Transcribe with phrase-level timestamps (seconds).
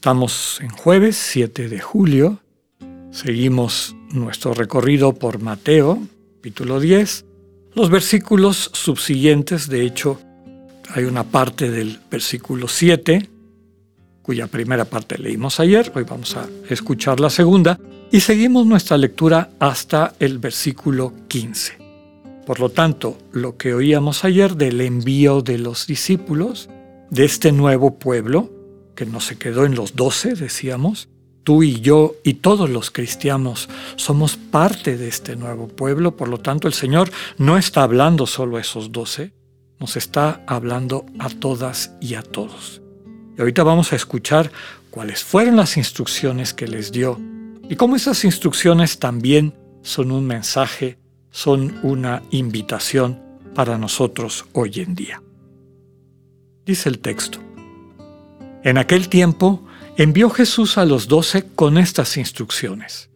[0.00, 2.38] Estamos en jueves 7 de julio.
[3.10, 5.98] Seguimos nuestro recorrido por Mateo,
[6.36, 7.26] capítulo 10.
[7.74, 10.18] Los versículos subsiguientes, de hecho,
[10.88, 13.28] hay una parte del versículo 7,
[14.22, 17.78] cuya primera parte leímos ayer, hoy vamos a escuchar la segunda,
[18.10, 21.76] y seguimos nuestra lectura hasta el versículo 15.
[22.46, 26.70] Por lo tanto, lo que oíamos ayer del envío de los discípulos,
[27.10, 28.59] de este nuevo pueblo,
[29.00, 31.08] que no se quedó en los doce, decíamos,
[31.42, 36.36] tú y yo y todos los cristianos somos parte de este nuevo pueblo, por lo
[36.36, 39.32] tanto el Señor no está hablando solo a esos doce,
[39.78, 42.82] nos está hablando a todas y a todos.
[43.38, 44.52] Y ahorita vamos a escuchar
[44.90, 47.18] cuáles fueron las instrucciones que les dio
[47.70, 50.98] y cómo esas instrucciones también son un mensaje
[51.30, 53.18] son una invitación
[53.54, 55.22] para nosotros hoy en día.
[56.66, 57.49] Dice el texto.
[58.62, 59.64] En aquel tiempo
[59.96, 63.10] envió Jesús a los doce con estas instrucciones.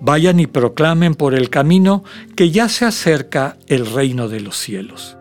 [0.00, 2.04] Vayan y proclamen por el camino
[2.36, 5.16] que ya se acerca el reino de los cielos.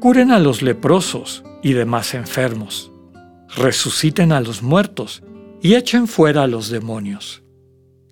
[0.00, 2.90] Curen a los leprosos y demás enfermos.
[3.56, 5.22] Resuciten a los muertos
[5.62, 7.42] y echen fuera a los demonios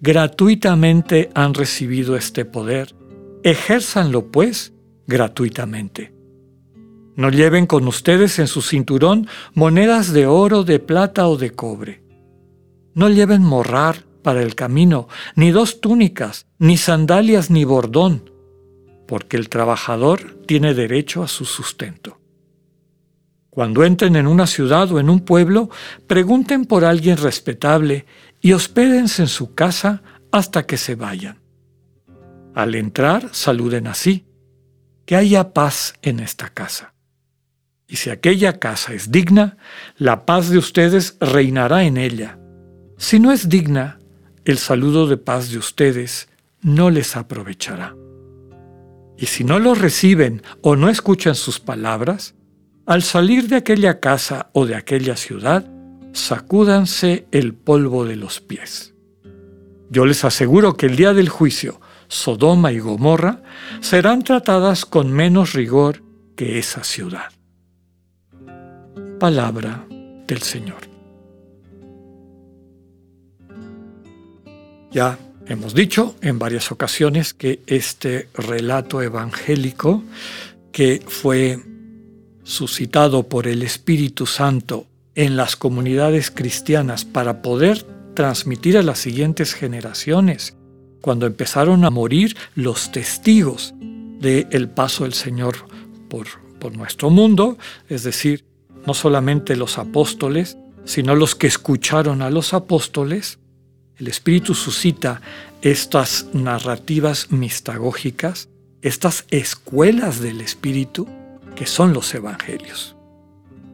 [0.04, 2.94] gratuitamente han recibido este poder,
[3.42, 4.74] ejérzanlo pues
[5.06, 6.13] gratuitamente.
[7.16, 12.02] No lleven con ustedes en su cinturón monedas de oro, de plata o de cobre.
[12.94, 18.30] No lleven morrar para el camino, ni dos túnicas, ni sandalias, ni bordón,
[19.06, 22.18] porque el trabajador tiene derecho a su sustento.
[23.50, 25.70] Cuando entren en una ciudad o en un pueblo,
[26.08, 28.06] pregunten por alguien respetable
[28.40, 30.02] y hospédense en su casa
[30.32, 31.38] hasta que se vayan.
[32.54, 34.26] Al entrar, saluden así,
[35.06, 36.93] que haya paz en esta casa.
[37.88, 39.56] Y si aquella casa es digna,
[39.96, 42.38] la paz de ustedes reinará en ella.
[42.96, 43.98] Si no es digna,
[44.44, 46.28] el saludo de paz de ustedes
[46.62, 47.94] no les aprovechará.
[49.18, 52.34] Y si no lo reciben o no escuchan sus palabras,
[52.86, 55.64] al salir de aquella casa o de aquella ciudad,
[56.12, 58.94] sacúdanse el polvo de los pies.
[59.90, 63.42] Yo les aseguro que el día del juicio, Sodoma y Gomorra
[63.80, 66.02] serán tratadas con menos rigor
[66.36, 67.33] que esa ciudad.
[69.24, 69.86] Palabra
[70.26, 70.86] del Señor.
[74.92, 80.02] Ya hemos dicho en varias ocasiones que este relato evangélico
[80.72, 81.58] que fue
[82.42, 84.84] suscitado por el Espíritu Santo
[85.14, 87.82] en las comunidades cristianas para poder
[88.12, 90.54] transmitir a las siguientes generaciones,
[91.00, 95.66] cuando empezaron a morir los testigos del paso del Señor
[96.10, 96.26] por,
[96.60, 97.56] por nuestro mundo,
[97.88, 98.44] es decir,
[98.86, 103.38] no solamente los apóstoles, sino los que escucharon a los apóstoles,
[103.96, 105.20] el Espíritu suscita
[105.62, 108.48] estas narrativas mistagógicas,
[108.82, 111.08] estas escuelas del Espíritu,
[111.54, 112.96] que son los evangelios.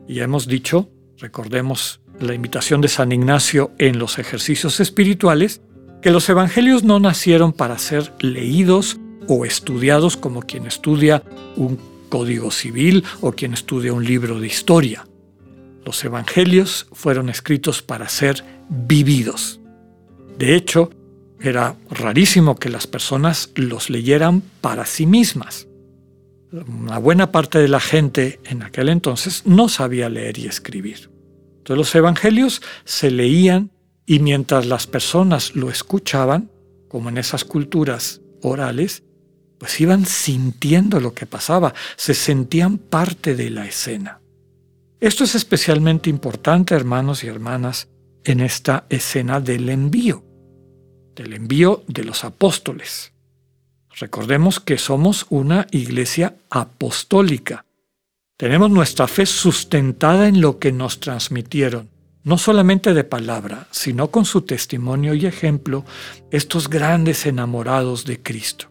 [0.06, 0.88] Y hemos dicho
[1.20, 5.60] recordemos la invitación de San Ignacio en los ejercicios espirituales,
[6.02, 8.98] que los evangelios no nacieron para ser leídos
[9.28, 11.22] o estudiados como quien estudia
[11.56, 11.78] un
[12.10, 15.06] código civil o quien estudia un libro de historia.
[15.86, 19.60] Los evangelios fueron escritos para ser vividos.
[20.36, 20.90] De hecho,
[21.40, 25.66] era rarísimo que las personas los leyeran para sí mismas.
[26.52, 31.10] Una buena parte de la gente en aquel entonces no sabía leer y escribir.
[31.58, 33.70] Entonces los evangelios se leían
[34.04, 36.50] y mientras las personas lo escuchaban,
[36.88, 39.04] como en esas culturas orales,
[39.60, 44.20] pues iban sintiendo lo que pasaba, se sentían parte de la escena.
[44.98, 47.86] Esto es especialmente importante, hermanos y hermanas,
[48.24, 50.24] en esta escena del envío,
[51.14, 53.12] del envío de los apóstoles.
[53.98, 57.66] Recordemos que somos una iglesia apostólica,
[58.38, 61.90] tenemos nuestra fe sustentada en lo que nos transmitieron,
[62.24, 65.84] no solamente de palabra, sino con su testimonio y ejemplo,
[66.30, 68.69] estos grandes enamorados de Cristo.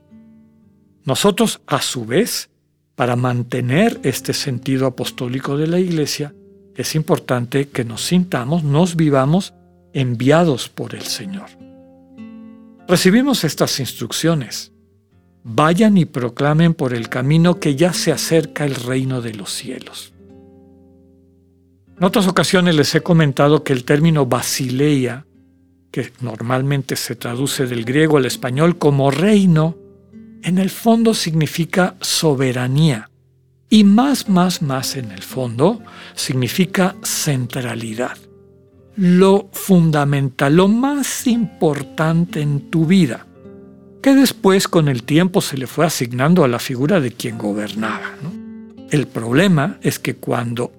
[1.10, 2.52] Nosotros, a su vez,
[2.94, 6.36] para mantener este sentido apostólico de la Iglesia,
[6.76, 9.56] es importante que nos sintamos, nos vivamos
[9.92, 11.48] enviados por el Señor.
[12.88, 14.72] Recibimos estas instrucciones.
[15.44, 20.14] Vayan y proclamen por el camino que ya se acerca el reino de los cielos.
[21.98, 25.26] En otras ocasiones les he comentado que el término basileia,
[25.90, 29.76] que normalmente se traduce del griego al español como reino,
[30.44, 33.10] en el fondo significa soberanía.
[33.70, 35.82] Y más, más, más en el fondo
[36.16, 38.18] significa centralidad.
[38.96, 43.28] Lo fundamental, lo más importante en tu vida,
[44.02, 48.16] que después con el tiempo se le fue asignando a la figura de quien gobernaba.
[48.90, 50.72] El problema es que cuando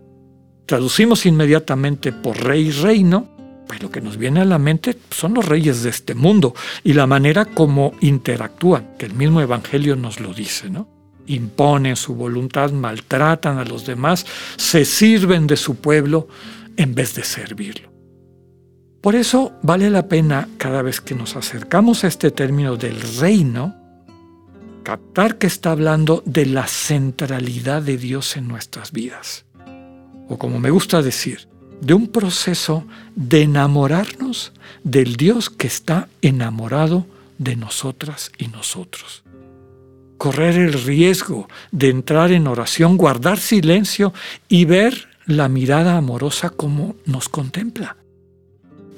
[0.66, 3.28] traducimos inmediatamente por rey y reino,
[3.70, 6.93] pues lo que nos viene a la mente son los reyes de este mundo y
[6.93, 10.88] la manera como interactúan, que el mismo Evangelio nos lo dice, ¿no?
[11.28, 14.26] Imponen su voluntad, maltratan a los demás,
[14.56, 16.26] se sirven de su pueblo
[16.76, 17.93] en vez de servirlo.
[19.00, 23.76] Por eso vale la pena cada vez que nos acercamos a este término del reino,
[24.82, 29.44] captar que está hablando de la centralidad de Dios en nuestras vidas.
[30.28, 31.49] O como me gusta decir,
[31.80, 32.84] de un proceso
[33.16, 34.52] de enamorarnos
[34.84, 37.06] del Dios que está enamorado
[37.38, 39.24] de nosotras y nosotros.
[40.18, 44.12] Correr el riesgo de entrar en oración, guardar silencio
[44.48, 47.96] y ver la mirada amorosa como nos contempla.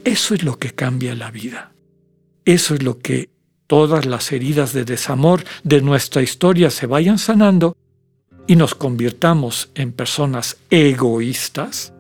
[0.05, 1.73] Eso es lo que cambia la vida.
[2.45, 3.31] Eso es lo que
[3.69, 7.77] todas las heridas de desamor de nuestra historia se vayan sanando
[8.49, 11.93] y nos convirtamos en personas egoístas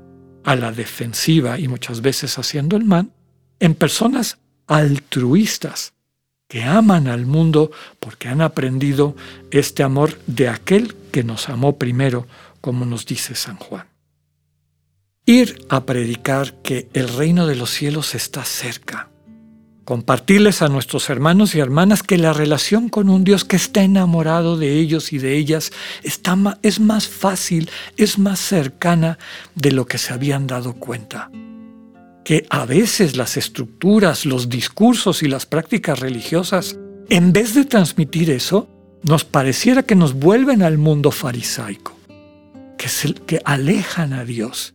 [0.44, 3.10] a la defensiva y muchas veces haciendo el mal,
[3.60, 5.92] en personas altruistas
[6.48, 9.16] que aman al mundo porque han aprendido
[9.50, 12.26] este amor de aquel que nos amó primero,
[12.60, 13.86] como nos dice San Juan.
[15.24, 19.11] Ir a predicar que el reino de los cielos está cerca
[19.84, 24.56] compartirles a nuestros hermanos y hermanas que la relación con un Dios que está enamorado
[24.56, 29.18] de ellos y de ellas está es más fácil, es más cercana
[29.54, 31.30] de lo que se habían dado cuenta.
[32.24, 36.78] Que a veces las estructuras, los discursos y las prácticas religiosas,
[37.10, 38.68] en vez de transmitir eso,
[39.02, 41.98] nos pareciera que nos vuelven al mundo farisaico,
[42.78, 42.88] que,
[43.26, 44.74] que alejan a Dios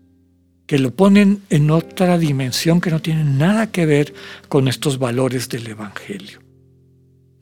[0.67, 4.13] que lo ponen en otra dimensión que no tiene nada que ver
[4.49, 6.41] con estos valores del Evangelio.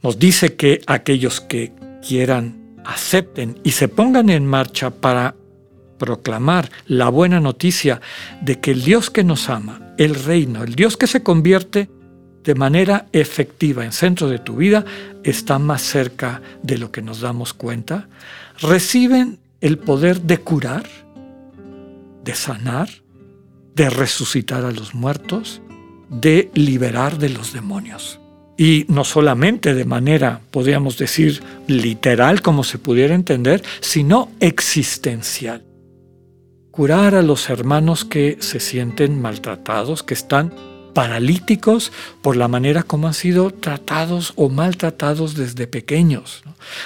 [0.04, 1.74] Nos dice que aquellos que
[2.07, 5.36] quieran, acepten y se pongan en marcha para
[5.98, 8.00] proclamar la buena noticia
[8.42, 11.89] de que el Dios que nos ama, el reino, el Dios que se convierte
[12.44, 14.86] de manera efectiva en centro de tu vida,
[15.24, 18.07] está más cerca de lo que nos damos cuenta,
[18.60, 20.86] reciben el poder de curar,
[22.24, 22.89] de sanar,
[23.75, 25.62] de resucitar a los muertos,
[26.10, 28.19] de liberar de los demonios.
[28.57, 35.66] Y no solamente de manera, podríamos decir, literal, como se pudiera entender, sino existencial.
[36.72, 40.54] Curar a los hermanos que se sienten maltratados, que están
[40.94, 41.92] paralíticos
[42.22, 46.44] por la manera como han sido tratados o maltratados desde pequeños.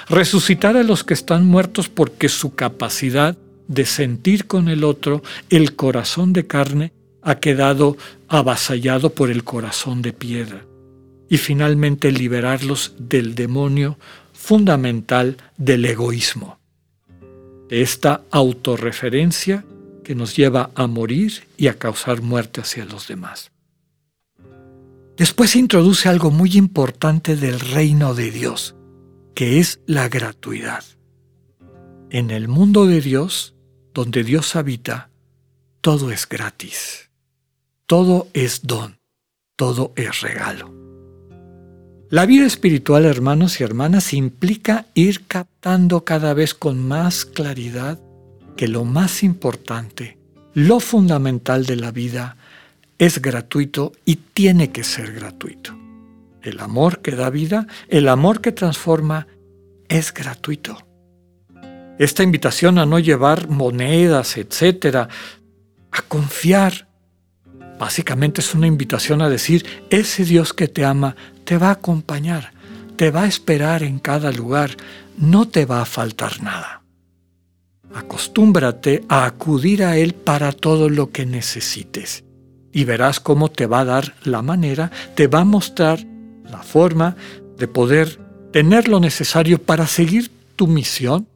[0.09, 3.37] Resucitar a los que están muertos porque su capacidad
[3.69, 7.95] de sentir con el otro, el corazón de carne ha quedado
[8.27, 10.65] avasallado por el corazón de piedra.
[11.29, 13.99] Y finalmente liberarlos del demonio
[14.33, 16.59] fundamental del egoísmo,
[17.69, 19.63] esta autorreferencia
[20.03, 23.51] que nos lleva a morir y a causar muerte hacia los demás.
[25.15, 28.75] Después introduce algo muy importante del reino de Dios,
[29.35, 30.83] que es la gratuidad.
[32.09, 33.53] En el mundo de Dios,
[33.93, 35.09] donde Dios habita,
[35.81, 37.09] todo es gratis,
[37.85, 38.99] todo es don,
[39.55, 40.73] todo es regalo.
[42.09, 47.99] La vida espiritual, hermanos y hermanas, implica ir captando cada vez con más claridad
[48.57, 50.17] que lo más importante,
[50.53, 52.35] lo fundamental de la vida,
[52.97, 55.77] es gratuito y tiene que ser gratuito.
[56.41, 59.27] El amor que da vida, el amor que transforma,
[59.87, 60.88] es gratuito
[61.99, 65.09] esta invitación a no llevar monedas, etcétera,
[65.91, 66.87] a confiar.
[67.77, 72.53] Básicamente es una invitación a decir, ese Dios que te ama te va a acompañar,
[72.95, 74.71] te va a esperar en cada lugar,
[75.17, 76.83] no te va a faltar nada.
[77.93, 82.23] Acostúmbrate a acudir a Él para todo lo que necesites
[82.71, 86.05] y verás cómo te va a dar la manera, te va a mostrar
[86.49, 87.17] la forma
[87.57, 88.19] de poder
[88.53, 91.27] tener lo necesario para seguir tu misión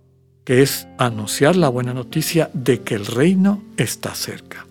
[0.43, 4.65] que es anunciar la buena noticia de que el reino está cerca.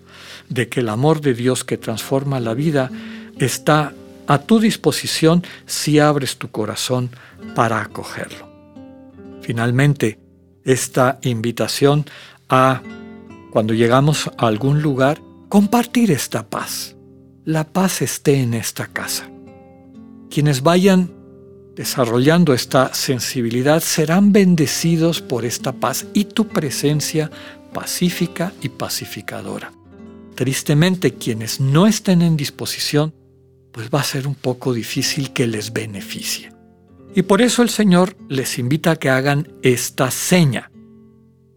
[0.48, 2.90] de que el amor de Dios que transforma la vida
[3.38, 3.94] está
[4.26, 7.10] a tu disposición si abres tu corazón
[7.54, 8.48] para acogerlo.
[9.40, 10.18] Finalmente,
[10.64, 12.04] esta invitación
[12.48, 12.82] a,
[13.50, 16.96] cuando llegamos a algún lugar, compartir esta paz.
[17.44, 19.28] La paz esté en esta casa.
[20.30, 21.10] Quienes vayan
[21.74, 27.30] desarrollando esta sensibilidad serán bendecidos por esta paz y tu presencia
[27.72, 29.72] pacífica y pacificadora.
[30.34, 33.14] Tristemente, quienes no estén en disposición,
[33.72, 36.52] pues va a ser un poco difícil que les beneficie.
[37.14, 40.70] Y por eso el Señor les invita a que hagan esta seña.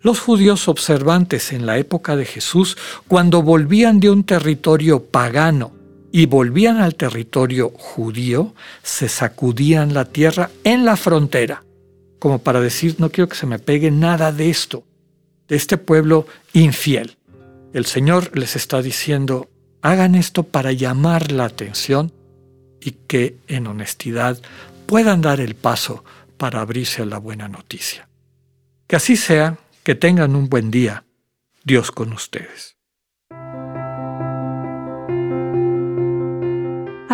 [0.02, 5.75] Los judíos observantes en la época de Jesús, cuando volvían de un territorio pagano
[6.16, 11.66] y volvían al territorio judío, se sacudían la tierra en la frontera,
[12.20, 14.86] como para decir, no quiero que se me pegue nada de esto,
[15.50, 17.18] de este pueblo infiel.
[17.74, 19.50] El Señor les está diciendo,
[19.82, 22.14] hagan esto para llamar la atención
[22.80, 24.42] y que en honestidad
[24.86, 26.06] puedan dar el paso
[26.38, 28.08] para abrirse a la buena noticia.
[28.88, 31.04] Que así sea, que tengan un buen día.
[31.66, 32.75] Dios con ustedes.